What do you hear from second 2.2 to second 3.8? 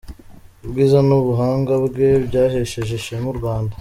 byahesheje ishema u Rwanda.